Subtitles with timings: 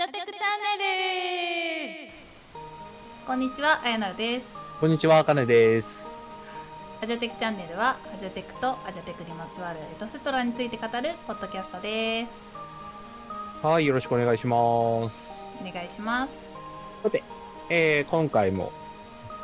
[0.00, 2.10] ジャテクチャンネル
[3.26, 4.56] こんにちは、あやなるです。
[4.80, 6.06] こんにちは、かねです。
[7.02, 12.32] アジャテクチャンネルは、アジャテクとアジャテクにまつわるエトセトラについて語るポッドキャストです。
[13.62, 15.52] はい、よろしくお願いします。
[15.60, 16.32] お願いします。
[17.02, 17.22] さて、
[17.68, 18.72] えー今回も、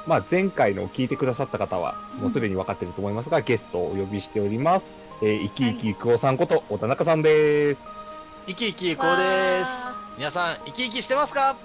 [0.07, 4.97] まあ、前回の聞いてくださった方は、もうすでに分かっていると思いますが、ゲストをお呼びしております。
[5.21, 7.85] えー、いきいきくおさんこと、小田中さんです。
[8.47, 11.57] 生き生きこうです皆さん生き生きしてますか？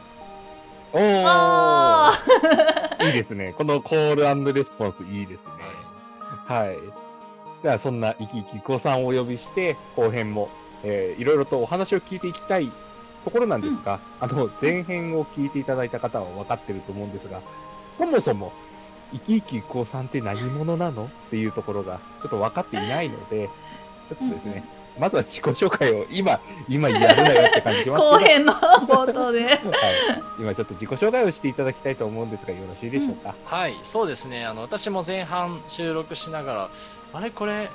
[0.94, 3.54] おあー、 いいですね。
[3.58, 5.52] このコールレスポンスいいですね。
[6.48, 6.78] はい。
[7.64, 10.50] じゃあ、そんないきいきくおさんをお呼びして、後編も、
[10.84, 12.70] えーいろいろとお話を聞いていきたい
[13.24, 17.40] ところなんですが、あの、前編を聞いていただいた方は分かってると思うんですが、
[17.98, 18.52] そもそも、
[19.14, 21.06] 生き生きくおさんって何者なの？
[21.06, 23.48] っていうところが、ちょっと分かっていないので、
[24.10, 24.66] ちょっとですね、
[25.00, 29.46] まずは自己紹介を今、今やるなよって感じしますけど、後編の冒頭で。
[29.46, 29.60] はい、
[30.40, 33.34] 今ちょっと自己紹介をしていただきたいと思うんですが、よろしいでしょうか？
[33.46, 34.46] はいそうですね。
[34.46, 36.70] あの私も前半収録しながら
[37.14, 37.32] あれ？
[37.32, 37.70] これ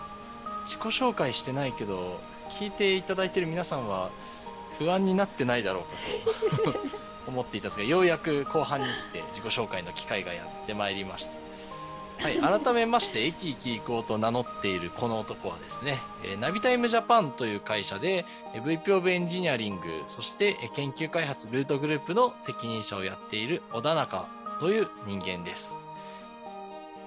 [0.64, 4.10] 自己紹介してないけど聞いていただいてる皆さんは
[4.78, 5.84] 不安になってないだろ
[6.60, 6.78] うかと
[7.26, 11.32] 思っていたんですがようやく後半に来て自己紹介の機会がやってまいりました
[12.18, 15.98] はい、改めまして、駅行き行こうと名乗っているこの男はですね、
[16.40, 24.28] ナビタイムジャパンという会社で、VP of エンジニアリング、そして研究開発ルートグループの責任者をやっている小田中
[24.60, 25.78] という人間です。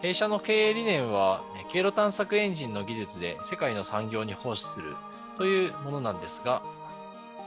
[0.01, 4.95] 弊社の経営理念は、経路探索エンジンの技術で世界の産業に奉仕する
[5.37, 6.61] というものなんですが、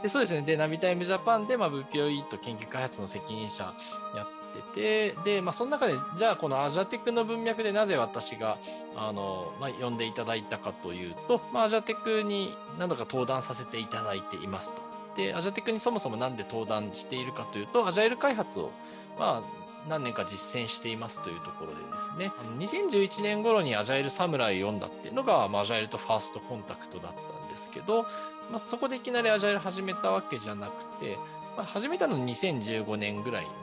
[0.02, 3.72] でそうですね、で、ナビタイムジャパンで、ま、VPOE と研究開発の責任者
[4.16, 8.58] やってて、で、まあ、その中で、じゃあ、このアジャテクの文脈でなぜ私が、
[8.96, 14.82] あの、まあ、呼んでいただいたかというと、まあ、アジャテクに何度か登壇させていただいていますと。
[15.16, 18.70] で、アジャテクにそもそもなんで登壇しているかというと、アジャイル開発を、
[19.18, 28.02] まあ、何年か実践していますというところでですね、2011年頃にアジャイルサムライを読んだっていうのが、まあ、アジャイルとファーストコンタクトだったんですけど、
[28.50, 31.18] まあ、そこでいきなりアジャイル始めたわけじゃなくて、
[31.56, 33.54] まあ、始めたの2015年ぐらいなん。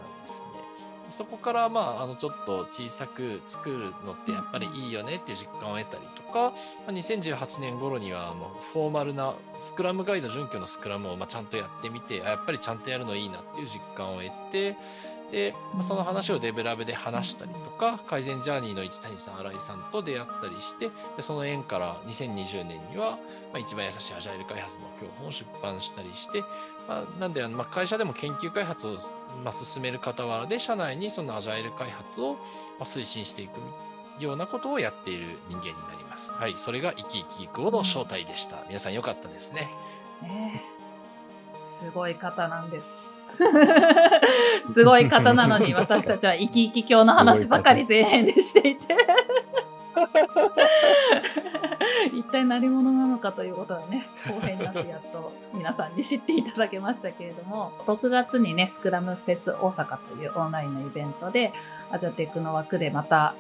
[1.20, 6.54] そこから、まあ、あのちょっと小さく作るのってやっぱりいいよねっていう実感を得たりとか、
[6.88, 14.78] ま、2018年頃にはあのフォーマルなスクラムガイド準拠のスクラムをまちゃんとやってみて、あやっぱりちゃんとやるのいいなっていう実感を得て、
[15.32, 23.18] で、まあ、その話をデブラブで話したりとか、改善ジャーニーの市谷さん、新井さんと出会ったりして、でその縁から2020年には、ま
[23.56, 26.42] あ、一番優しいアジャイル開発の教本を出版したりして、
[26.88, 28.98] まあ、なんで、あのまあ、会社でも研究開発を、
[29.44, 32.40] まあ、進める傍らで、社内にそのアジャイル開発を、ま
[32.82, 33.52] あ、推進していく
[34.20, 36.34] ようなことをやっている人間になります。
[36.34, 38.58] はい、それが生き生き育の正体でした。
[38.68, 39.68] 皆さんよかったですね。
[40.22, 40.64] ね
[41.60, 43.29] すごい方なんです。
[44.66, 48.96] すごい方なのに私たちは生き生き教の話ばかり前編でしていて。
[52.14, 61.54] 一体何者なのかということはね、後編になってやっと皆さんに知っていただけましたけれども、6月にね、スクラムフェス大阪というオンラインのイベントで、
[61.92, 63.34] アジャテクの枠でまた、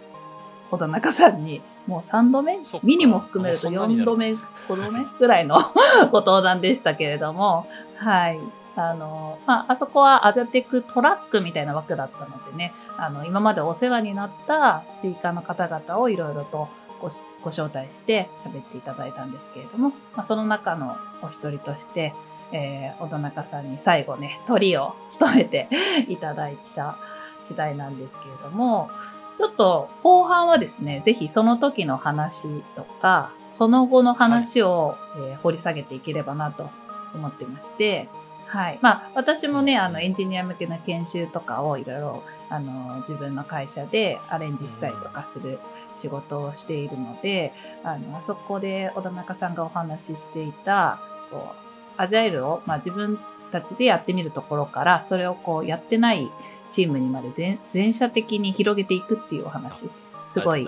[0.71, 2.59] 小田中さんに、もう3度目？
[2.83, 4.05] ミニも含めると4もうそんなになる。
[4.05, 5.57] 度目、5度目ぐらいの
[6.11, 7.67] ご登壇でしたけれども、
[7.97, 8.39] はい。
[8.79, 16.69] あの、まあ、あそこはアジャテックトラックみたいな枠だったのでね、あの、今までお世話になったスピーカーの方々をいろいろと
[17.01, 17.09] ご
[17.44, 22.13] ご招待して喋っていただいたんですけれども、まあ、その中のお一人として、
[22.51, 25.69] えー、小田中さんに最後ね、鳥を務めて
[26.07, 26.97] いただいた
[27.44, 28.89] 次第なんですけれども、
[29.38, 36.69] ちょっと後半はですね、ぜひその時の話とか、その後の話を、えー掘り下げていければなと
[37.16, 38.09] 思ってまして、
[38.49, 38.79] はい。
[38.81, 45.59] まあ、私もね、あの、エンジニア向けの研修とかをいろいろ、あの、自分の会社でアレンジしたりとかする
[45.97, 50.99] 仕事をしているので、あの、あそこで小田中さんがお話ししていた、
[51.29, 53.19] こう、アジャイルを、まあ、自分
[53.51, 56.27] たちでやってみるところから、それをこう、やってない
[56.71, 59.89] チームにまで全全社的に広げていくっていうお話、
[60.29, 60.68] すごい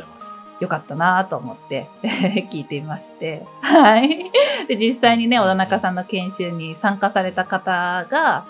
[0.62, 1.88] 良かったなと思って
[2.52, 3.46] 聞いていまして。
[3.62, 4.32] はい。
[4.68, 8.46] で、実際にね、小田中さんの研修に参加された方が、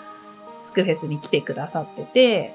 [0.62, 2.54] スクフェスに来てくださってて、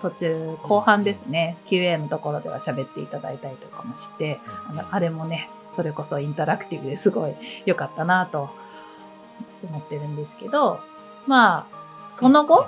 [0.00, 7.34] 途中、後半ですね、QA のところでは喋っていただいたりとかもして、あのあれもね、それこそインタラクティブですごい
[7.66, 8.48] 良かったなと
[9.68, 10.80] 思ってるんですけど、
[11.26, 12.66] まあ、その後、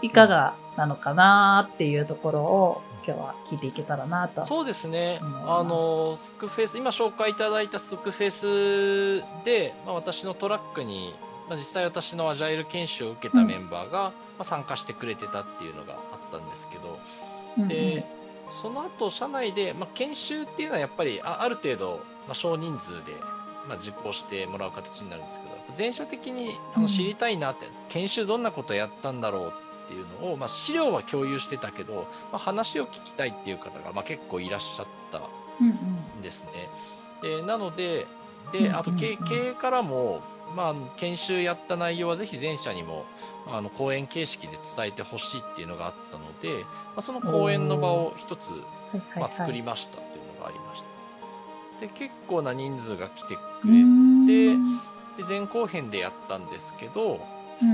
[0.00, 4.42] いかがなのかなっていうところを今日は聞いていけたらなと。
[4.42, 5.20] そうですね。
[5.46, 11.14] あのスクフェス今紹介いただいたスクフェスで、まあ、私のトラックに
[11.48, 16.98] まあ、実際私のアジャイル研修を受けたメンバーが、まあ、参加してくれてたっていうのがあったんですけど、
[17.58, 17.68] うんうん。
[17.68, 18.06] で、
[18.62, 23.12] その後社内で、まあ、研修っていうのはやっぱりあある程度、まあ、少人数で、
[23.68, 26.82] まあ、実行してもらう形になるんですけど全社的にあうん。
[26.84, 29.52] の知りたいなって、研修どんなことやったんだろう
[29.84, 35.20] っていうのを、まあ、資料は共有してたけど、まあ、話を聞きたいっていう方が、まあ、結構いらっしゃった
[35.60, 36.68] うんですね。
[37.22, 40.20] でなのでうんうんうんであと経経営からも、
[40.56, 43.06] まあ、研修やった内容はぜひ全社にも
[43.46, 48.50] あの講演形式で伝えてほしいっていうのがあったので、まあ、その講演の場を一つ、
[49.16, 50.88] ま作りましたっていうのがありました。
[51.80, 57.20] で結構な人数が来てくうれんてで前後編でやったんですけど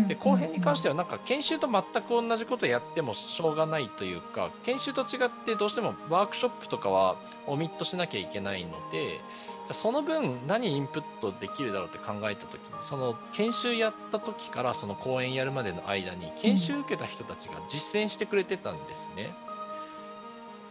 [0.06, 9.20] で後編に関してはなんか研修と全く同じことやってもしょうがないというか研修と違ってどうしてもワークショップとかはオミットしなきゃいけないので
[9.67, 19.31] じゃその分何インプットできるだろうって考えた時にその研修やった時からその講演やるまでの間に研修受けた人たちが実践してくれてたんですね。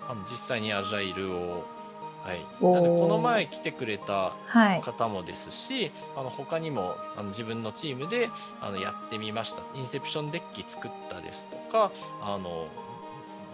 [0.10, 1.66] あの実際にアジャイルを
[2.28, 2.76] はい、おー。
[2.76, 4.82] なのでこの前来てくれたはい。
[4.82, 8.30] 方もですし、あの他にもあの自分のチームで
[8.62, 9.62] あのやってみました。
[9.76, 11.92] インセプションデッキ作ったですとか
[12.22, 12.68] あの、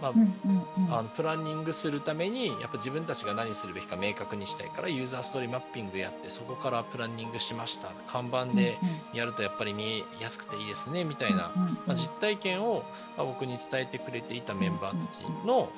[0.02, 0.92] まあうんうんうん。
[0.92, 7.88] あのプランニングするためにやっぱ自分たちが何するべきか明確にしたいからユーザーストーリーマッピングやってそこからプランニングしました。
[8.08, 8.76] 看板で
[9.12, 11.52] やるとやっぱり見えやすくていいですねみたいな、
[11.86, 12.82] まあ、実体験を
[13.16, 15.68] まあ僕に伝えてくれていたメンバーたちの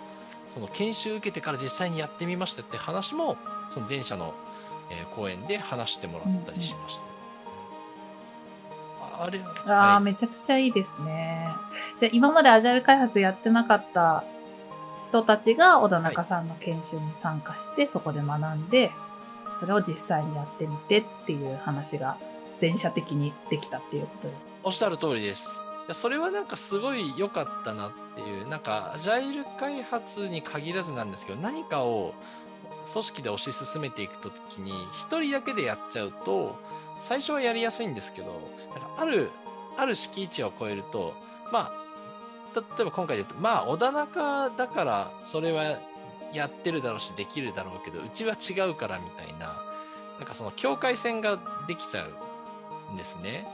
[0.57, 3.37] その研修受けてから実際にやってみましたって話も
[3.75, 4.33] その前者の、
[4.91, 7.03] えー講演で話してもらったりしました。
[9.21, 11.49] ああれああ、はいめちゃくちゃいいですね。
[12.01, 14.25] じゃあ今までアジャイル開発やってなかった
[15.11, 18.93] 人たちが小田中さんの研修に参加して、そこで学んで、
[19.61, 22.17] それを実際にやってみてっていう話が
[22.61, 24.39] 全社的にできたっていうことです。
[24.65, 25.63] おっしゃる通りです。
[25.87, 32.15] いやそれはなんかすごい良かったなっていう、なんかアジャイル開発に限らずなんですけど、何かを
[32.93, 36.57] 組織で推し進めていくときに、一人だけでやっちゃうと、
[37.01, 38.41] 最初はやりやすいんですけど、
[38.75, 39.31] なんかある、
[39.77, 41.15] ある敷地を超えると、
[41.53, 41.87] まあ、
[42.55, 45.79] 例えば今回で言うと、まあ、小田中だから、それは
[46.33, 49.63] やってるだろうし、できるだろうけど、うちは違うからみたいな、
[50.19, 52.07] なんかその境界線ができちゃ
[52.91, 53.47] うんですね。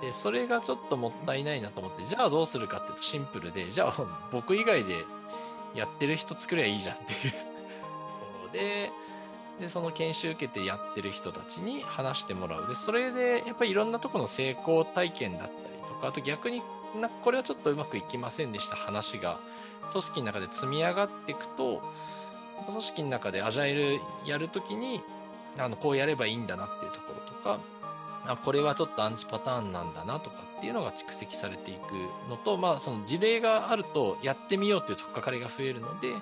[0.00, 5.04] で、それがちょっともったいないなと思って、じゃあどうするかっていうとシンプルで、じゃあ 僕以外で
[5.74, 7.44] やってる人作りゃいいじゃんっていうとこ
[8.44, 8.90] ろで、
[9.60, 12.68] で、その研修受けてやってる人たちに話してもらう。
[12.68, 16.62] で、それでやっぱりいろんなところの成功体験だったりとか、あと逆に
[16.94, 19.38] な、これはちょっとうまくいきませんでした話が、
[19.90, 21.82] 組織の中で積み上がっていくと、
[22.66, 25.02] 組織の中でアジャイルやるときに、
[25.58, 27.58] あの、こうやればいいんだなっていうところとか、
[28.28, 31.78] あこれはちょっとアンチパターンなんだなとかっていうのが蓄積されていく
[32.28, 36.12] のと、まあ、その事例があるとやってみようっていう取っかかりが増えるので、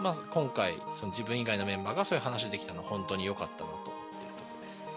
[0.00, 3.92] まあ、今回その自分以外のメンバーがそういう話できたのは本当に良かったなと思ってる
[4.36, 4.90] ところです。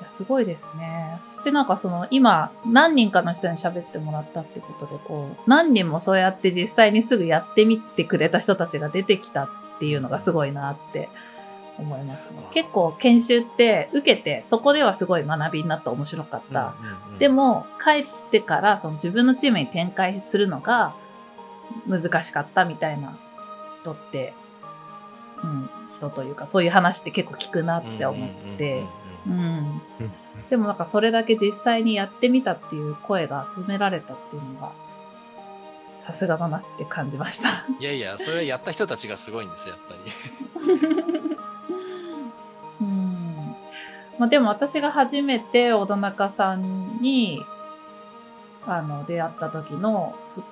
[0.00, 1.18] いやすごいですね。
[1.22, 11.08] そしてなんかその今何人かの人に喋ってもらったってことでこう何人もそうやって実際にすぐやってみてくれた人たちが出てきたっていうのがすごいなって
[11.78, 12.38] 思いますね。
[12.52, 16.74] 結構研修って受けてそこではすごい学びになった面白かった。
[16.80, 20.94] うんうんうんでも帰ってからその自分のチームに展開するのが
[21.88, 23.18] 難しかったみたいな
[23.80, 24.34] 人って、
[25.42, 28.84] うん、人というかそういう話って結構聞くなって思って、
[29.26, 29.82] うん。
[30.50, 34.72] でもなんかそれだけ実際にやってみたっていう声が集められたっていうのが、
[35.98, 37.66] さすがだなって感じました。
[37.78, 41.12] いやいや、それはやった人たちがすごいんですよ、やっぱり。
[44.18, 47.44] まあでも私が初めて小田中さんに、
[48.66, 50.42] あの、出会った時の、す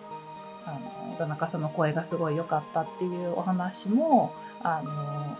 [0.64, 4.32] あの、小田中さんの声がすごい良かったっていうお話も、
[4.62, 5.36] あの、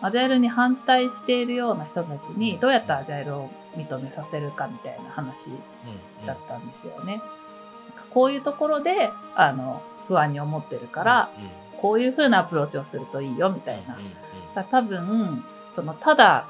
[0.00, 7.20] アジャイルに反対しているような人たちにどうやってアジャイルを認めさせるかみたいな話うんだったんですよね。
[8.10, 11.44] こういうところで、あの、不安に思ってるから、うん。
[11.44, 11.50] うん。
[11.80, 13.82] こういう風なアプローチをするといいよみたい
[14.54, 14.64] な。
[14.64, 16.46] 多分、その、ただ、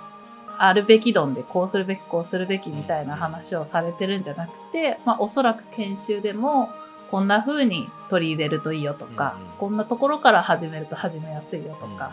[0.59, 6.71] あるべき論でこうするべき、こうするべきみたいな話をされてるんじゃなくて、まあおそらく研修でも、
[7.11, 12.13] こんな風に取り入れるといいよとか、こんなところから始めると始めやすいよとか、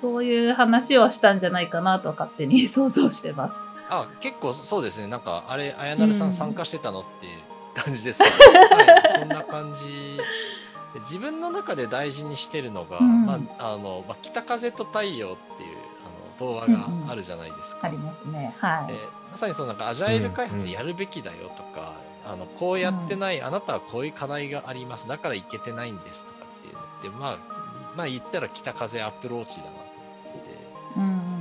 [0.00, 3.54] そういう話をしたんじゃないかなと勝手に 想像してます。
[3.90, 5.06] あ結構そうですね。
[5.08, 6.30] なんかあれあやなるさうん。
[6.30, 7.38] ん参加してたのっていう
[7.74, 10.16] 感じですけど、 はい、そんな感じ。
[10.94, 13.26] で自分の中で大事にしてるのが、うん。
[13.26, 15.69] まああのまあ、北風と太陽っていう
[16.40, 17.86] あの動画があるじゃないですか。
[17.86, 18.54] ありますね。
[18.58, 18.92] はい。
[18.92, 18.98] で
[19.36, 21.94] さにそのなんかアジャイル開発やるべきだよとか、
[22.26, 27.38] あのこうやってない、あなたはこういう課題がありますだからいけてないんですとかっていうのってまあ
[27.96, 29.76] まあ言ったら北風アプローチだなと
[30.34, 30.50] 思って。
[30.96, 31.06] うんう
[31.36, 31.40] ん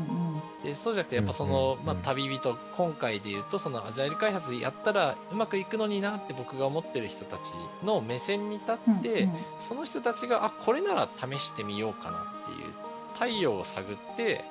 [0.63, 8.95] でそうじゃなくてやっぱその、うんうんまあ、旅人今回で言うとそのアジャイル開発やったらうまくいくのになって僕が思ってる人たちの目線に立うん。
[8.95, 12.73] って、うんその人たちがあこれなら試してみようかなっていう
[13.13, 14.43] 太陽を探って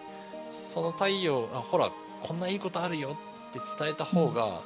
[0.73, 1.91] その太陽あほら
[2.23, 3.17] こんないいことあるよ
[3.51, 4.61] って伝えた方が、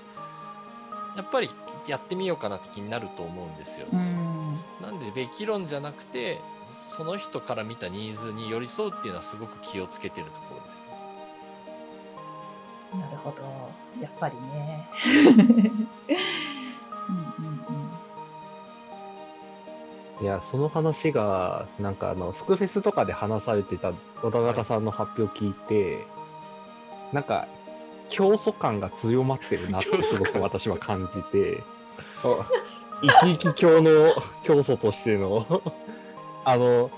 [1.16, 1.48] やっぱり
[1.86, 3.86] やってみようかなって気になると思うんですよ。
[3.92, 4.58] うん。
[4.80, 6.40] なんでべき論じゃなくて
[6.88, 10.86] その人から見たニーズに寄り添うっていうのはすごく気をつけてるところです。
[12.94, 13.42] なるほど。
[14.02, 14.88] やっぱりね。
[20.22, 26.06] いや、その話が、なんかあの、スクフェスとかで話されてた小田中さんの発表を聞いて、
[27.12, 27.48] なんか、
[28.08, 31.64] 競争感が強まってるなってすごく私は感じて、
[32.22, 32.48] あ
[33.02, 34.14] 生き生き教の
[34.44, 35.60] 教祖としての、
[36.44, 36.92] あの、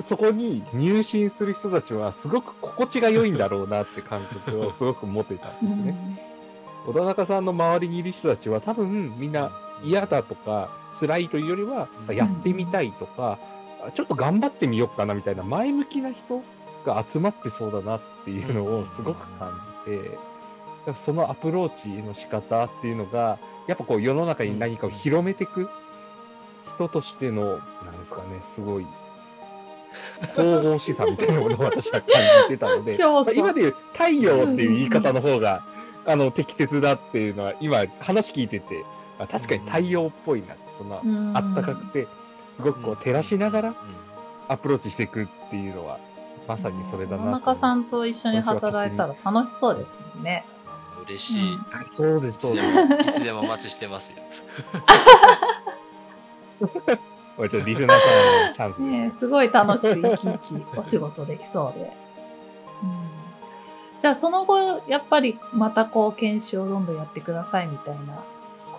[0.00, 5.68] そこに入信する人たちはすごく心地が良いんだろうなって感覚をすごく持ってたん。
[5.68, 5.94] ですね。
[6.86, 9.52] 小田中さんの周りにいる人たちは多分みんな
[9.82, 12.16] 嫌だとか辛いというよりはうん。
[12.16, 13.38] やってみたいとか、
[13.94, 16.42] ちょっと頑張ってみようかなみたいな前向きな人
[16.84, 19.52] が集まってそうだなっていうのをすごく感
[19.86, 20.18] じて、だか
[20.86, 25.68] らそのアプローチの仕方っていうのがやっぱこう世の中に何かを広めていく
[26.74, 28.86] 人としてのなんですかねすごい
[30.34, 32.08] 神々しさみたいなものを私は感
[32.44, 35.62] じてたので 競争今でいう太陽っていう言い方の方が
[36.04, 38.84] あの適切だっていうのは今話聞いてて
[39.22, 39.60] あ確かに。
[39.60, 41.36] 太陽っぽいなそんなうん。
[41.36, 42.06] あったかくて
[42.52, 43.76] すごくこう照らしながらうん。
[44.48, 45.98] アプローチしていくっていうのは
[46.46, 50.44] まさにそれだな野中さんと一緒に働いたら楽しそうですもんね。
[51.04, 51.58] 嬉しい、
[51.94, 53.10] そうですそうです。
[53.10, 54.22] いつでもお待ちしてますよ。
[57.36, 58.06] これちょっとリスナーさ
[58.44, 59.12] んのチャンスです、ね。
[59.18, 61.92] すごい楽しく生き生きお仕事できそうで。
[62.82, 62.92] うん、
[64.00, 68.22] じゃあその後、やっぱりまたこう研修をどんどんやってくださいみたいな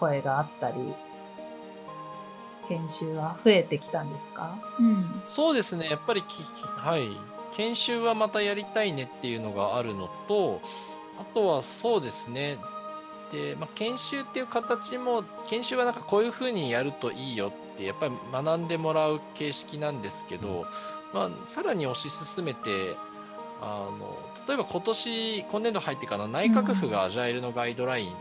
[0.04, 0.76] 声があったり、
[2.68, 4.58] 研修は増えてきたんですか？
[4.80, 5.24] うん。
[5.28, 7.08] そうですね、やっぱりき、はい、
[7.52, 10.60] 研修はまたやりたいねっていうのがあるのと、
[11.20, 12.58] あとはそうですね、
[13.32, 20.66] で、まあ、研修っていう形も、研修はなんかこういうふうにやるといいよって、やっぱり学んでもらう形式なんですけど、
[21.14, 22.96] まあ、さらに推し進めて、
[23.62, 24.18] あの
[24.48, 28.14] 例えば今年、今年度入ってから内閣府がアジャイルのガイドライン、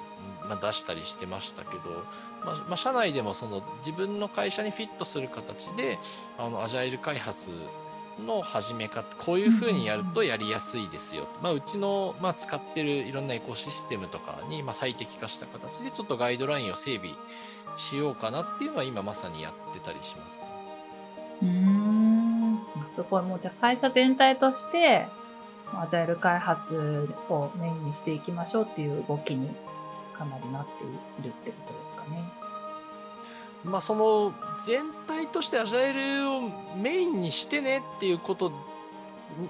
[0.53, 2.05] まあ、出したりしてましたけど、
[2.45, 5.99] まあまあ、社内でもその自分の会社にフィットする形で
[6.39, 7.51] あのアジャイル開発
[8.27, 17.15] の始め方こういうふうにやるとやりやすいですよ、まあ、うちの、まあ、使ってるいろんなエコシステムとかに、まあ、最適化した形でちょっとガイドラインを整備
[17.79, 20.45] しようかなっていうのは今まさにやってたりします、ね。
[21.43, 22.43] うーん。
[22.87, 23.23] すごい。
[23.23, 25.07] もうじゃあ会社全体として、
[25.75, 29.49] アジャイル開発をメインにしていきましょうっていう動きに
[30.23, 32.23] かなりなっているってことですかね。
[33.65, 34.33] まあ、その
[34.67, 38.53] 全体としてアジャイルをメインにしてねっていうこと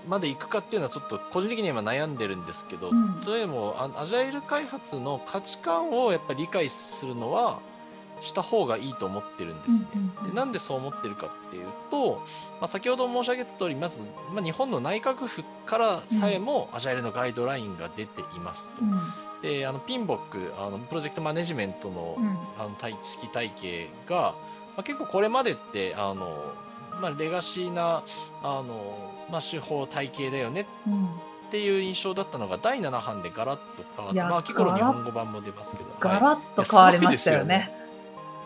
[0.06, 7.60] までいくかっていうのはちょっと個人的には今悩んでるんですけど、うんというのもあアジャイル開発の価値観をやっぱり理解するのは
[8.20, 9.86] した方がいいと思ってるんですね。
[10.28, 12.22] でなんでそう思ってるかっていうと、
[12.60, 14.00] まあ、先ほど申し上げた通りまず、
[14.32, 18.82] まあ、日本の内閣府からさえもアジャイルのガイドラインが出ていますと。
[18.82, 19.00] うん。
[19.42, 22.36] であのピンボックあのプロジェクトマネジメントのうん。
[22.58, 24.34] あの体式体系が、
[24.76, 26.54] まあ、結構これまでってあの、
[27.00, 28.04] まあ、レガシーな
[28.42, 28.96] あの、
[29.30, 31.06] まあ、手法体系だよねうん。
[31.06, 31.08] っ
[31.50, 33.62] ていう印象だったのが第7版でガラッと
[33.96, 37.70] 変わってまあ秋頃日本語版も出ますけど、ガはいラッと変わりましたよね。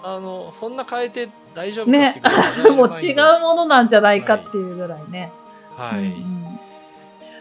[0.03, 5.31] あのそんな変えて大丈夫かっていうぐらいもう違うものなんじゃないかっていうぐらいね。
[5.77, 6.46] はい、うん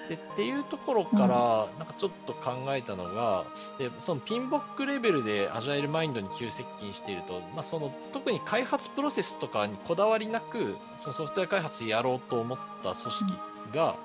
[0.08, 3.46] でっていうところから、なんかちょっと考えたのが
[3.78, 13.34] でそのピンボックレベルでアジャイルマインドに急接近していると、まあ、その特に開発プロセスとかにこだわりなくそのソフトウェア開発やろうと思った組織
[13.74, 13.96] が、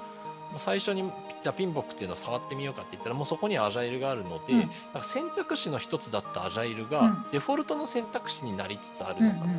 [0.50, 1.10] まあ最初に
[1.42, 9.52] じゃあピンボックっていうのを触ってみようかって言ったらもうそこにはアジャイルがあるので、うんなんか選択肢の一つだったアジャイルがうんデフォルトの選択肢になりつつあるうんうんのかな。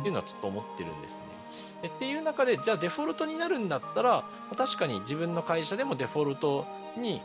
[0.00, 1.27] っていうのはちょっと思ってるんですね。
[1.82, 6.66] でっていう中でじゃあデフォルトになるんだったらまあ確かに自分の会社でもデフォルト
[6.96, 7.20] に、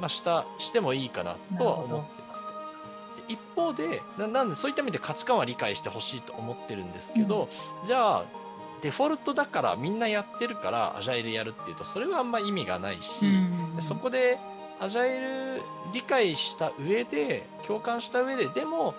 [0.00, 2.46] まあ、したしてもいいかなとは思ってますと。
[3.28, 7.48] で一方でななんでそういった意味で価値観は理解してほしいと思ってるんですけど、
[7.86, 8.24] じゃあ
[8.82, 13.76] デフォルトだからみんなやってるからアジャイルやるっていうとそれはあんま意味がないし、うん。
[13.76, 14.38] でそこで
[14.80, 18.94] アジャイル理解した上で共感した上ででも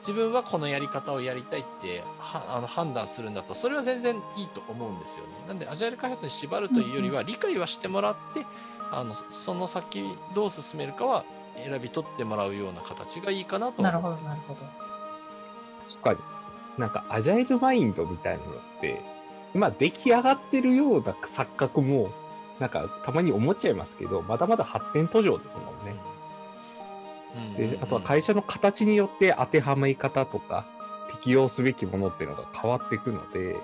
[0.00, 5.30] 自分はこのやり方をやりたいってはあの判断するんだとそれは全然いいと思うんですよね。
[5.48, 8.46] なんでアジャイル開発に縛るというよりは理解はしてもらって
[8.90, 11.24] あのその先どう進めるかは
[11.56, 14.60] 選び取ってもらうような形がいいかなとなるほど、なるほど。
[15.88, 16.18] 確かに。
[16.78, 19.00] なんか、アジャイルマインドみたいなのって、
[19.54, 22.10] 今出来上がってるような錯覚も、
[22.58, 26.00] なんか、たまに思っちゃいますけど、まだまだ発展途上ですもんね。
[27.56, 30.66] で、あとは会社の形によって当てはめ方とか、
[31.10, 33.56] 適用すべきものっていうのが変わっていくので、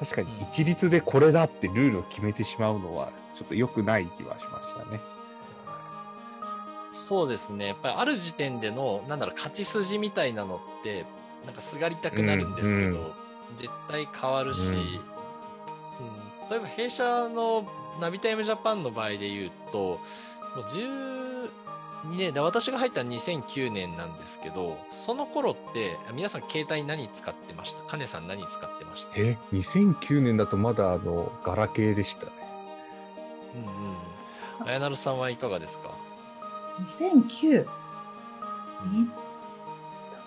[0.00, 5.00] 確かに一律でこれだってルールを決めてしまうのは、ちょっと良くない気はしましたね。
[6.90, 7.68] そうですね。
[7.68, 11.04] やっぱりある時点での、なんだろう、勝ち筋みたいなのって、
[11.46, 13.12] なんかすがりたくなるんですけど、うんうん
[13.58, 14.76] 絶対変わるし、うん。
[14.76, 14.84] うん。
[16.50, 17.66] 例えば弊社の
[18.00, 19.98] ナビタイムジャパンの場合で言うと、も
[20.56, 21.21] う12
[22.04, 27.82] 年で、私が入ったのは2009年なんですけど、その頃って、皆さん携帯何使ってました？
[27.84, 29.12] カネさん何使ってました？
[29.16, 32.32] え、2009年だとまだあの、ガラケーでしたね。
[33.54, 33.62] うん
[34.62, 34.68] うん。
[34.68, 35.90] あやなるさんはいかがですか
[36.80, 37.66] ？2009。
[38.86, 39.08] に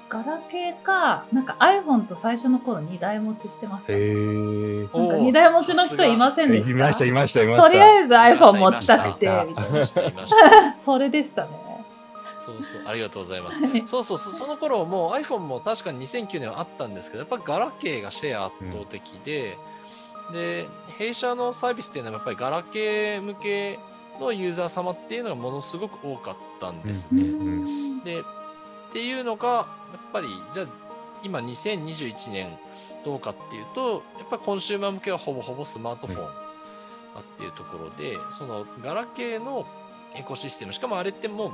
[0.08, 3.94] ガラケーか、なんか iPhone と最初の頃2台持ちしてました。
[3.94, 4.90] へなんー。
[4.90, 7.68] か2台持ちの人いませんでしたいました、いました、いました。
[7.68, 10.62] とりあえず iPhone 持ちたくて、いましたみたいいました、いました。
[10.62, 10.76] な。
[10.80, 11.50] それでしたね。
[12.46, 13.60] そうそう、ありがとうございます。
[13.60, 19.58] はいそうそうそ、その頃もう iPhone も確かに2009年はあったんですけど、やっぱガラケーがシェア圧倒的で、
[20.32, 23.80] で、弊社のサービスっていうのはやっぱりガラケー向け
[24.20, 27.22] のユーザー様っていうのがものすごく多かったんですうね。
[27.24, 28.24] んで、っ
[28.92, 29.64] ていうのが、や
[29.98, 30.68] っぱり、じゃあ、
[31.24, 32.58] 今2021年
[33.04, 39.66] どうかっていうと、やっぱりコンシューマー向けはほぼほぼスマートフォンっていうところで、そのガラケーの
[40.16, 41.52] エコシステム、しかもあれってもう、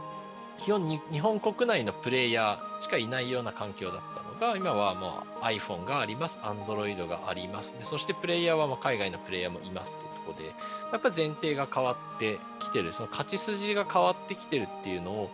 [0.63, 7.77] 基本に日本国内のプレイヤーしかいないような環境だったのが、今はもう iPhone があります、Android があります。
[7.77, 10.53] でそしてプレイヤーはまあ海外のプレイヤーもいますっていうところで、
[10.91, 15.31] やっぱ前提が変わってきてる、その勝ち筋が変わってきてるっていうのを、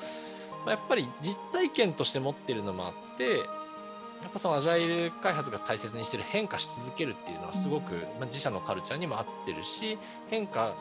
[0.66, 10.00] まあやっぱり実体験として持ってるのもあって、やっぱそのアジャイル開発が大切にしてる変化し続けるっていうのはすごく、まあ、自社のカルチャーにも合ってるし
[10.32, 10.74] 変化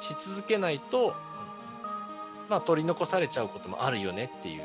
[0.00, 1.14] し続けないと、
[2.48, 4.62] まあ、取り残されちゃうこともあるよねっていう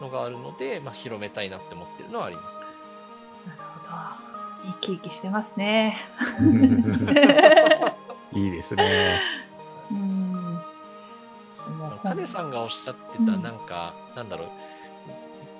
[0.00, 2.58] のがあるので、まあ、広めたいなって思ってるのはあります。
[2.58, 2.64] な
[3.54, 3.90] るほど。
[4.66, 5.98] 生き生きしてますね。
[8.32, 9.20] いいですね。
[9.90, 10.60] うん。
[12.02, 14.48] カネさんがおっしゃってたうんなんか、なんだろう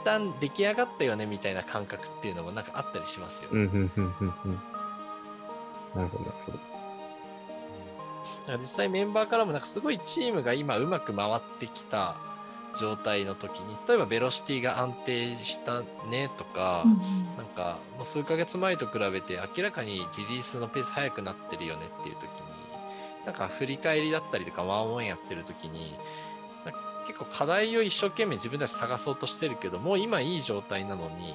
[0.03, 3.57] 一旦出来上がったよねみたいな感覚っていうのもなんかあったりしますよね。
[3.57, 4.35] うん、うん、うん、うん。
[4.45, 4.61] うん
[5.95, 6.74] なるほど、なるほど。
[8.47, 12.17] なんか実際メンバーからもなんかすごいチームが今うまく回ってきた
[12.79, 22.29] 状態の時に例えばベロシティが安定したねとか、うんなんかもう数ヶ月前と比べて明らかにリリースのペース速くなってるよねっていう時に
[23.25, 25.95] なんか振り返りだったりとかワンオンやってる時に
[27.07, 31.35] 結構課題を一生懸命自分たち探そうとしてるけどもう今いい状態なのに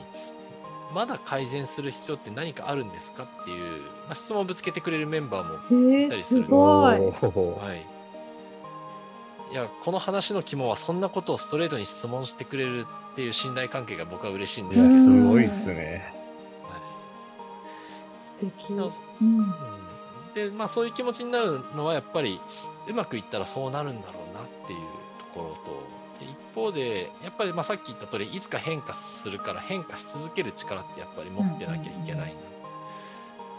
[0.94, 5.94] まだ改善する必要って何かあるんですかっていう、まあ、質問をぶつけてくれるメンバーもうん。
[5.94, 6.50] へえ、すごい。
[6.50, 7.86] おーはい。
[9.52, 16.14] いや、この話の肝はそんなことをストレートに質問してくれるっていう信頼関係が僕は嬉しいんですけど、すごいですね。
[18.22, 18.74] 素敵。
[18.74, 18.90] はい
[19.22, 19.38] うん。
[19.40, 19.54] うん
[20.34, 22.40] で、まあそういう気持ちになるのはやっぱり
[22.88, 25.69] うまくいったらそうなるんだろうなっていうところと、
[26.60, 32.40] 方で、やっぱりまあさっき言った通り、いつか変化するから変化し続ける力ってやっぱり持ってなきゃいけないな。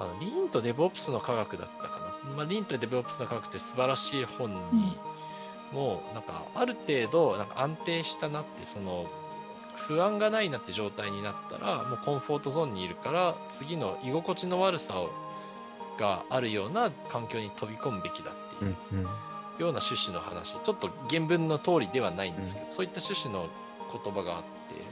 [0.01, 2.35] あのリーンとデブオプスの科学だったかな。
[2.37, 4.97] まあ、リーンとデブオプスの科学って素晴らしい本に、
[5.73, 9.07] もうなんかある程度なんか安定したなってその
[9.77, 15.11] 不安がないなって状態になったらもうコンフォートゾーンにいるから次の居心地の悪さを
[15.99, 19.09] があるような環境に飛び込むべきだっていううん、うん。
[19.61, 23.49] ような趣旨の話ちょっと原文の通りではないんですけど、そういった趣旨の
[23.92, 24.49] 言葉があって、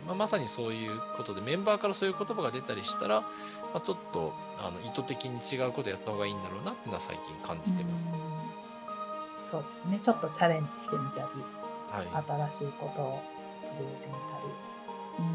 [0.07, 3.29] まあ、まさにそういうことでメンバーからそういう言葉が出たりしたら、ま
[3.75, 8.09] あ、ちょっとあの意図的に違うことやった方がいいんだろうなっていうのは最近感じてます。
[8.13, 8.59] うん
[9.51, 10.01] そうですね。
[10.03, 11.23] ちょっとチャレンジしてみたり、
[11.91, 12.07] はい
[12.53, 13.23] 新しいことを
[13.63, 14.49] 取り入れてみたり。
[15.19, 15.35] うん。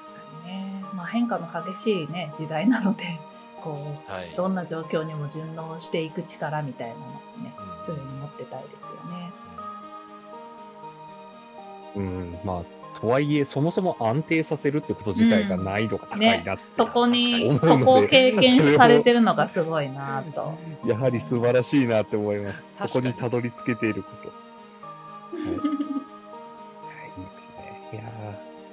[0.00, 0.84] 確かにね。
[0.94, 3.20] まあ変化の激しいね、時代なので、
[3.62, 3.76] こ
[4.08, 7.17] はい、う、どんな状況にも順応していく力みたいなの
[7.88, 9.32] 常に持ってたいですよね。
[11.96, 20.54] うん、まあ、とはいえ、そもそも安定させるってこと自体が難易度が高いなって、ね、そこに、そこを経験されてるのがすごいなと。
[20.84, 22.88] やはり素晴らしいなって思います。
[22.88, 24.28] そこにたどり着けていること。
[25.38, 27.88] はい、いやいいですね。
[27.92, 28.02] いや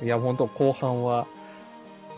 [0.02, 1.28] ーいや、本当後半は、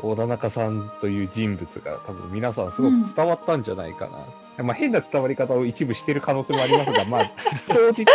[0.02, 4.64] 小田中さんという人物が多分皆さんすごく伝わったんじゃないかな。
[4.64, 7.32] まあ変な伝わり方を一部してる可能性もありますが、まあ、
[7.72, 8.12] 総じて、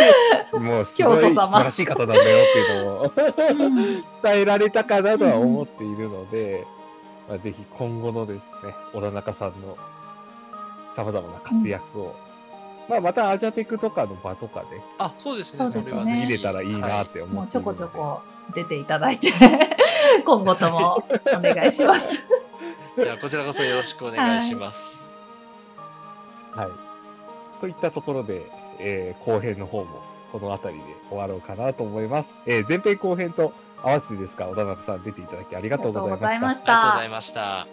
[0.53, 3.11] もうすごい素晴らしい方なんだよっていうのを
[3.59, 3.75] うん。
[4.21, 6.65] 伝えられたかなとは思っているので、
[7.29, 9.77] まあ、ぜひ今後のですね、小田中さんの
[10.95, 12.15] 様々な活躍を、
[12.89, 15.67] まあまたアジャテクとかの場とかであ、そうですね。
[15.67, 18.21] それは見れたらいいなって思もうちょこちょこ
[18.53, 19.31] 出ていただいて、
[20.25, 21.03] 今後とも
[21.37, 22.25] お願いします。
[22.95, 25.05] ではこちらこそよろしくお願いします。
[26.55, 26.69] はい。
[27.61, 28.41] といったところで、
[28.79, 32.33] えー後編の方もこの辺りで終わろうかなと思います。
[32.45, 36.27] えー前編後編と合わせてですが、小田中さん出ていただきありがとうございました。
[36.27, 37.09] ありがとうござい。
[37.09, 37.41] ました。
[37.41, 37.67] は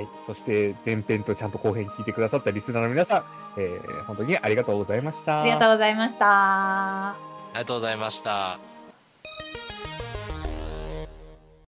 [0.00, 0.08] い。
[0.26, 3.22] そして前編とちゃんと後編聞いてくださったリスナーの皆さん、
[3.56, 5.42] えー本当にありがとうございました。
[5.42, 6.26] ありがとうございました。
[6.28, 7.14] あ
[7.54, 8.67] りがとうございました。